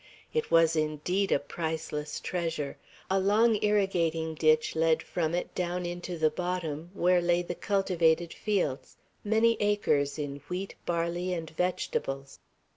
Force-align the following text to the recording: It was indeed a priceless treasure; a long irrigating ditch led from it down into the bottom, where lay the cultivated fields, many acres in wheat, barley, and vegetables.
It 0.33 0.49
was 0.49 0.75
indeed 0.75 1.31
a 1.31 1.37
priceless 1.37 2.19
treasure; 2.19 2.75
a 3.07 3.19
long 3.19 3.59
irrigating 3.63 4.33
ditch 4.33 4.75
led 4.75 5.03
from 5.03 5.35
it 5.35 5.53
down 5.53 5.85
into 5.85 6.17
the 6.17 6.31
bottom, 6.31 6.89
where 6.95 7.21
lay 7.21 7.43
the 7.43 7.53
cultivated 7.53 8.33
fields, 8.33 8.97
many 9.23 9.57
acres 9.59 10.17
in 10.17 10.37
wheat, 10.49 10.73
barley, 10.87 11.33
and 11.35 11.51
vegetables. 11.51 12.39